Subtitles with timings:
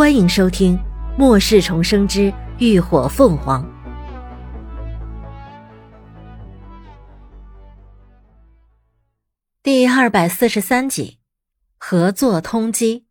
[0.00, 0.78] 欢迎收听
[1.18, 3.62] 《末世重生之浴火凤凰》
[9.62, 11.18] 第二百四十三集，
[11.76, 13.02] 合作通缉。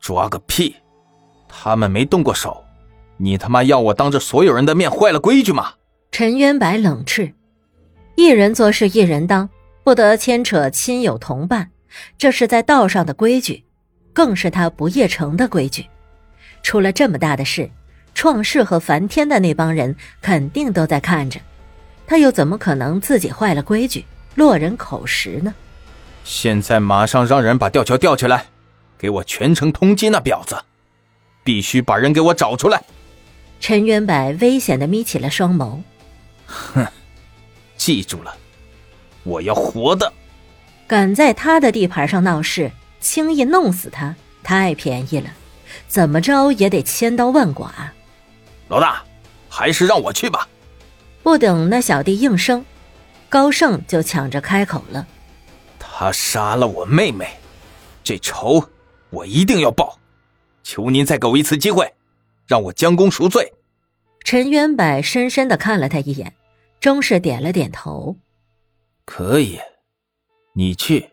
[0.00, 0.74] 抓个屁！
[1.46, 2.64] 他们没动过手，
[3.18, 5.74] 你他妈要我当着所有人的面坏了规矩吗？
[6.10, 7.34] 陈渊白冷斥
[8.16, 9.50] ：“一人做事一人当，
[9.84, 11.72] 不得牵扯亲友同伴，
[12.16, 13.66] 这是在道上的规矩。”
[14.12, 15.86] 更是他不夜城的规矩，
[16.62, 17.70] 出了这么大的事，
[18.14, 21.40] 创世和梵天的那帮人肯定都在看着，
[22.06, 24.04] 他又怎么可能自己坏了规矩，
[24.34, 25.54] 落人口实呢？
[26.24, 28.46] 现在马上让人把吊桥吊起来，
[28.98, 30.62] 给我全城通缉那婊子，
[31.42, 32.82] 必须把人给我找出来。
[33.58, 35.80] 陈元柏危险的眯起了双眸，
[36.46, 36.86] 哼，
[37.76, 38.34] 记住了，
[39.22, 40.12] 我要活的。
[40.86, 42.70] 敢在他的地盘上闹事！
[43.00, 45.30] 轻易弄死他太便宜了，
[45.88, 47.70] 怎么着也得千刀万剐。
[48.68, 49.02] 老大，
[49.48, 50.48] 还是让我去吧。
[51.22, 52.64] 不等那小弟应声，
[53.28, 55.06] 高盛就抢着开口了
[55.78, 57.28] ：“他杀了我妹妹，
[58.02, 58.62] 这仇
[59.10, 59.98] 我一定要报。
[60.62, 61.92] 求您再给我一次机会，
[62.46, 63.52] 让我将功赎罪。”
[64.24, 66.34] 陈元柏深深的看了他一眼，
[66.80, 68.16] 终是点了点头
[69.04, 69.58] ：“可以，
[70.54, 71.10] 你去。”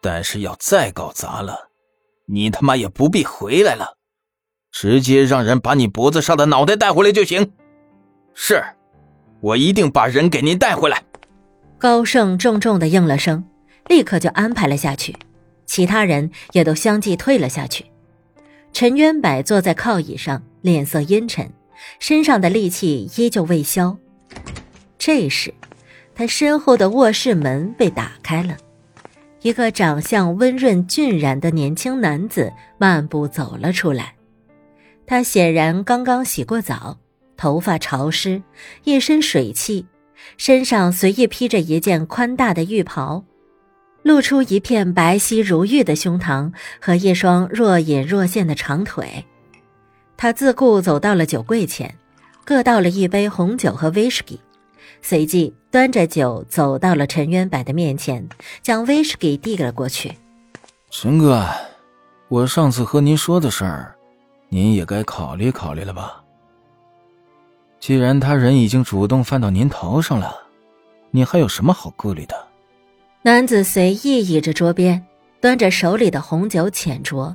[0.00, 1.70] 但是要再搞砸了，
[2.26, 3.96] 你他妈也不必回来了，
[4.72, 7.52] 直接让人把你脖子上的脑袋带回来就行。
[8.34, 8.62] 是，
[9.40, 11.02] 我一定把人给您带回来。
[11.78, 13.44] 高盛重重的应了声，
[13.88, 15.16] 立刻就安排了下去，
[15.66, 17.84] 其他人也都相继退了下去。
[18.72, 21.52] 陈渊柏坐在靠椅上，脸色阴沉，
[21.98, 23.96] 身上的戾气依旧未消。
[24.96, 25.52] 这时，
[26.14, 28.56] 他身后的卧室门被打开了。
[29.42, 34.14] 一个长相温润俊然的年轻男子漫步走了出来，
[35.06, 36.98] 他显然刚刚洗过澡，
[37.38, 38.42] 头发潮湿，
[38.84, 39.86] 一身水汽，
[40.36, 43.24] 身上随意披着一件宽大的浴袍，
[44.02, 49.24] 露出一片白皙如玉的胸膛和一双若隐若现的长腿。
[50.18, 51.94] 他自顾走到了酒柜前，
[52.44, 54.38] 各倒了一杯红酒和威士忌。
[55.02, 58.28] 随即端着酒走到了陈渊柏的面前，
[58.62, 60.12] 将威士忌递了过去。
[60.90, 61.46] 陈哥，
[62.28, 63.94] 我上次和您说的事儿，
[64.48, 66.22] 您也该考虑考虑了吧？
[67.78, 70.36] 既然他人已经主动犯到您头上了，
[71.10, 72.36] 你还有什么好顾虑的？
[73.22, 75.06] 男子随意倚着桌边，
[75.40, 77.34] 端着手里的红酒浅酌，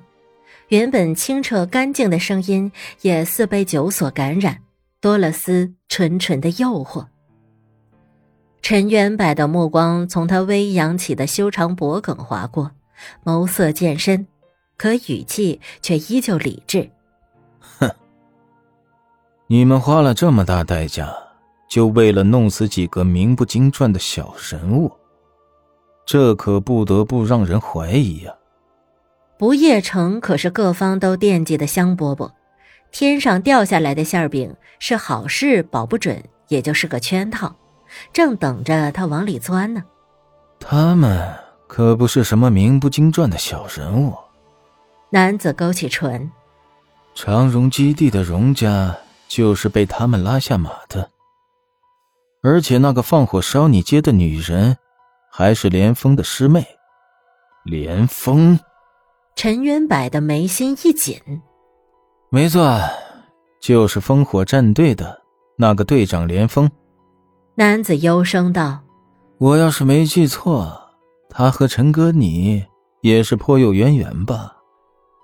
[0.68, 2.72] 原本清澈干净的声音
[3.02, 4.60] 也似被酒所感染，
[5.00, 7.06] 多了丝纯纯的诱惑。
[8.68, 12.72] 陈元柏的目光从他微扬起的修长脖颈划过，
[13.24, 14.26] 眸色渐深，
[14.76, 16.90] 可语气却依旧理智。
[17.78, 17.88] 哼，
[19.46, 21.14] 你们花了这么大代价，
[21.70, 24.92] 就为了弄死几个名不经传的小人物，
[26.04, 28.34] 这可不得不让人怀疑呀。
[29.38, 32.32] 不夜城可是各方都惦记的香饽饽，
[32.92, 37.56] 天上掉下来的馅饼是好事，保不准也就是个圈套。
[38.14, 39.84] 正等着他往里钻呢。
[40.60, 41.34] 他们
[41.68, 44.14] 可不是什么名不经传的小人物。
[45.10, 46.32] 男子勾起唇。
[47.14, 48.96] 长荣基地的荣家
[49.28, 51.10] 就是被他们拉下马的。
[52.42, 54.78] 而且那个放火烧你街的女人，
[55.32, 56.66] 还是连峰的师妹。
[57.64, 58.60] 连峰。
[59.36, 61.20] 陈元柏的眉心一紧。
[62.30, 62.80] 没错，
[63.60, 65.22] 就是烽火战队的
[65.58, 66.70] 那个队长连峰。
[67.58, 68.82] 男子幽声道
[69.40, 70.78] ：“我要是没记错，
[71.30, 72.66] 他和陈哥你
[73.00, 74.58] 也是颇有渊源吧？”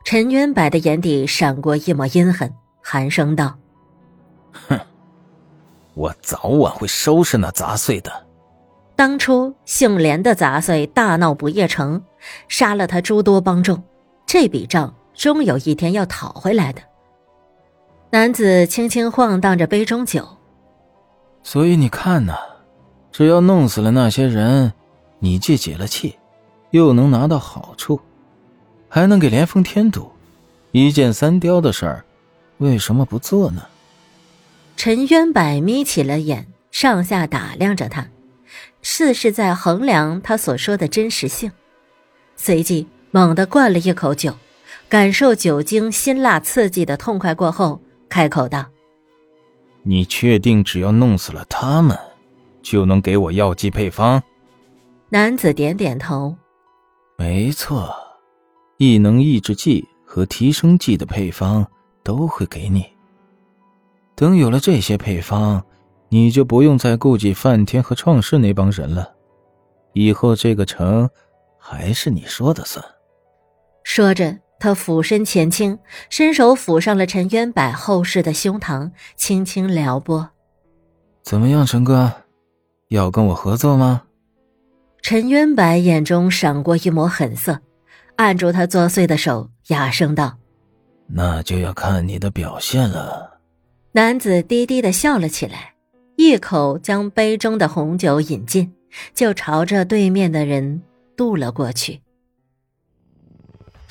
[0.05, 2.49] 陈渊白的眼底闪过一抹阴狠，
[2.81, 3.57] 寒声道
[4.69, 4.79] ：“哼，
[5.93, 8.09] 我早晚会收拾那杂碎的。
[8.95, 12.01] 当初姓连的杂碎大闹不夜城，
[12.47, 13.83] 杀了他诸多帮众，
[14.25, 16.81] 这笔账终有一天要讨回来的。”
[18.09, 20.25] 男子轻轻晃荡着杯中酒。
[21.43, 22.37] 所以你看呐，
[23.11, 24.71] 只要弄死了那些人，
[25.19, 26.15] 你既解了气，
[26.69, 27.99] 又能拿到好处，
[28.87, 30.11] 还能给连峰添堵，
[30.71, 32.05] 一箭三雕的事儿，
[32.59, 33.63] 为什么不做呢？
[34.77, 38.07] 陈渊百眯起了眼，上下打量着他，
[38.81, 41.51] 似是在衡量他所说的真实性。
[42.35, 44.33] 随即猛地灌了一口酒，
[44.87, 48.65] 感受酒精辛辣刺激的痛快过后，开口道。
[49.83, 51.97] 你确定只要弄死了他们，
[52.61, 54.21] 就能给我药剂配方？
[55.09, 56.35] 男子点点头。
[57.17, 57.93] 没错，
[58.77, 61.65] 异能抑制剂和提升剂的配方
[62.03, 62.85] 都会给你。
[64.15, 65.63] 等有了这些配方，
[66.09, 69.13] 你就不用再顾忌梵天和创世那帮人了。
[69.93, 71.09] 以后这个城
[71.57, 72.83] 还是你说的算。
[73.83, 80.29] 说着，他俯身前倾，伸手抚上了陈渊柏厚实的胸膛，轻轻撩拨。
[81.23, 82.11] 怎么样，陈哥，
[82.89, 84.03] 要跟我合作吗？
[85.01, 87.59] 陈渊柏眼中闪过一抹狠色，
[88.17, 90.37] 按住他作祟的手，哑声道
[91.09, 93.39] ：“那就要看你的表现了。”
[93.93, 95.73] 男子低低的笑了起来，
[96.17, 98.71] 一口将杯中的红酒饮尽，
[99.15, 100.83] 就朝着对面的人
[101.17, 101.99] 渡了过去。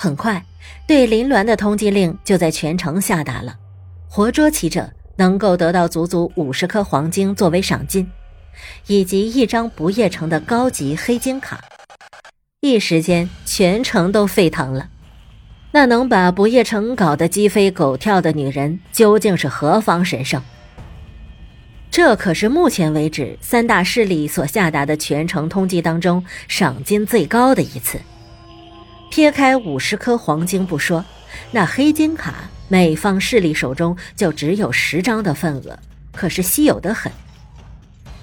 [0.03, 0.43] 很快，
[0.87, 3.55] 对林鸾的通缉令就在全城下达了，
[4.09, 8.11] 活捉其者能够得到足足五十颗黄金作为赏金，
[8.87, 11.61] 以及一张不夜城的高级黑金卡。
[12.63, 14.89] 一时间，全城都沸腾了。
[15.73, 20.43] 那能把不夜城搞得鸡飞狗跳的女人，究竟是何方神圣？
[21.91, 28.01] 这可是目前为止三大势力所下达的全城通缉当中赏金最高的一次。
[29.11, 31.05] 撇开五十颗黄金不说，
[31.51, 32.37] 那黑金卡
[32.69, 35.79] 每方势力手中就只有十张的份额，
[36.13, 37.13] 可是稀有的很。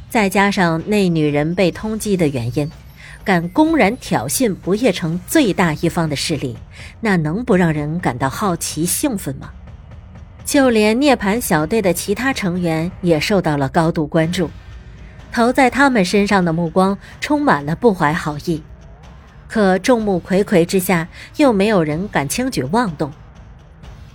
[0.09, 2.71] 再加上那女人被通缉的原因。
[3.25, 6.55] 敢公然挑衅不夜城最大一方的势力，
[7.01, 9.49] 那能不让人感到好奇兴奋吗？
[10.45, 14.49] 就连涅槃小队的其他成员也受到了高度关注，
[15.29, 18.63] 投在他们身上的目光充满了不怀好意。
[19.47, 21.07] 可众目睽睽之下，
[21.37, 23.11] 又没有人敢轻举妄动。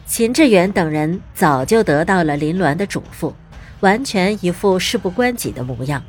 [0.06, 3.32] 秦志远等人早就得到了林鸾的嘱咐，
[3.81, 6.02] 完全一副事不关己的模样。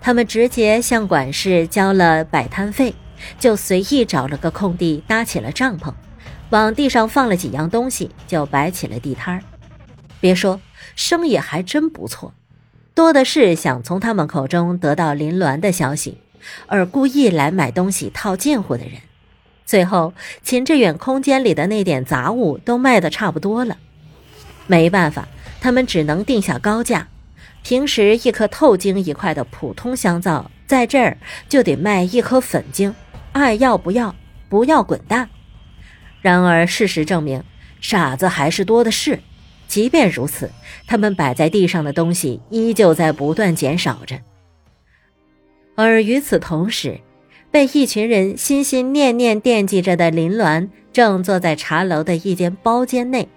[0.00, 2.94] 他们直接向管事交了摆摊费，
[3.40, 5.92] 就随意找了个空地搭起了帐篷，
[6.50, 9.42] 往地上放了几样东西，就摆起了地摊儿。
[10.20, 10.60] 别说，
[10.94, 12.32] 生意还真不错，
[12.94, 16.18] 多的是想从他们口中得到林鸾的消息，
[16.66, 18.94] 而故意来买东西套近乎的人。
[19.64, 23.78] 最后，秦志远空间里的那点杂物都卖得差不多了，
[24.66, 25.26] 没办法，
[25.60, 27.08] 他们只能定下高价。
[27.64, 31.18] 平时一颗透晶一块的普通香皂，在这儿
[31.48, 32.94] 就得卖一颗粉晶，
[33.32, 34.14] 爱要不要，
[34.48, 35.28] 不要滚蛋。
[36.20, 37.42] 然而事实证明，
[37.80, 39.18] 傻子还是多的是。
[39.66, 40.52] 即便如此，
[40.86, 44.20] 他们摆在地上的东西依旧在不断减少着。
[45.76, 46.98] 而与此同时，
[47.50, 53.28] 被一群人心心念念惦记着的林鸾，正坐在茶楼的一间包间内，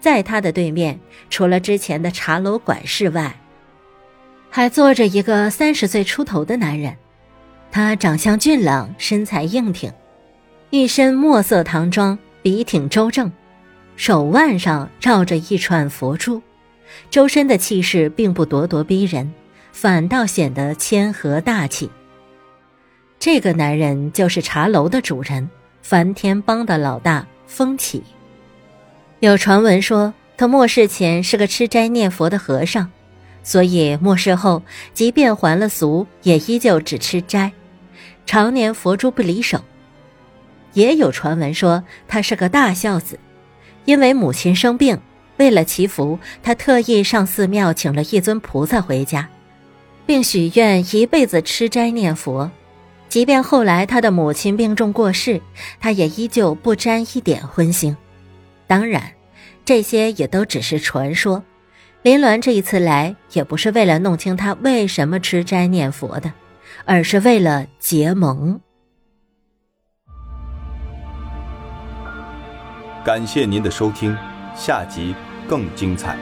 [0.00, 0.98] 在他的对面，
[1.30, 3.34] 除了之前的茶楼管事外，
[4.50, 6.96] 还坐着一个三十岁出头的男人，
[7.70, 9.92] 他长相俊朗，身材硬挺，
[10.70, 13.30] 一身墨色唐装，笔挺周正，
[13.94, 16.42] 手腕上罩着一串佛珠，
[17.08, 19.32] 周身的气势并不咄咄逼人，
[19.80, 21.88] 反倒显得谦和大气。
[23.20, 25.48] 这个男人就是茶楼的主人，
[25.82, 28.02] 梵天帮的老大风起。
[29.20, 32.90] 有传闻说，他末世前是个吃斋念佛的和尚。
[33.44, 34.64] 所以末世后，
[34.94, 37.52] 即便还了俗，也依旧只吃斋，
[38.26, 39.62] 常年佛珠不离手。
[40.72, 43.16] 也有传闻说他是个大孝子，
[43.84, 45.00] 因为母亲生病，
[45.36, 49.28] 为了祈福，他特意上寺庙请了一尊菩萨回家，
[50.08, 52.50] 并许愿一辈子吃斋念佛。
[53.10, 55.42] 即便后来他的母亲病重过世，
[55.78, 57.94] 他也依旧不沾一点荤腥。
[58.66, 59.02] 当然，
[59.66, 61.44] 这些也都只是传说。
[62.00, 66.32] 林鸾这一次来，也不是为了弄清他为什么吃斋念佛的，
[66.86, 68.58] 而是为了结盟。
[73.04, 74.16] 感谢您的收听，
[74.56, 75.14] 下集
[75.46, 76.16] 更精彩。